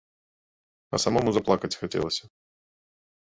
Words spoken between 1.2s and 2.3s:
заплакаць хацелася.